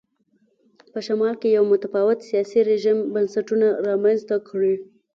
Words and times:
په 0.91 0.99
شمال 1.07 1.33
کې 1.41 1.49
یو 1.57 1.63
متفاوت 1.71 2.19
سیاسي 2.29 2.59
رژیم 2.69 2.97
بنسټونه 3.13 3.67
رامنځته 3.87 4.35
کړي. 4.49 4.73